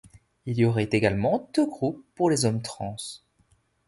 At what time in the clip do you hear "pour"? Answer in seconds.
2.15-2.31